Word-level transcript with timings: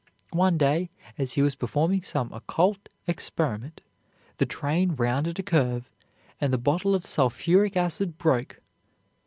One 0.33 0.57
day, 0.57 0.89
as 1.19 1.33
he 1.33 1.43
was 1.43 1.53
performing 1.53 2.01
some 2.01 2.33
occult 2.33 2.89
experiment, 3.05 3.81
the 4.37 4.47
train 4.47 4.95
rounded 4.95 5.37
a 5.37 5.43
curve, 5.43 5.91
and 6.39 6.51
the 6.51 6.57
bottle 6.57 6.95
of 6.95 7.05
sulphuric 7.05 7.77
acid 7.77 8.17
broke. 8.17 8.61